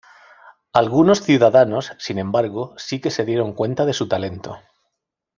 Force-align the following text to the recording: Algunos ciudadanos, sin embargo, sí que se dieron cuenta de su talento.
Algunos 0.73 1.21
ciudadanos, 1.21 1.91
sin 1.99 2.17
embargo, 2.17 2.73
sí 2.75 2.99
que 2.99 3.11
se 3.11 3.23
dieron 3.23 3.53
cuenta 3.53 3.85
de 3.85 3.93
su 3.93 4.07
talento. 4.07 4.57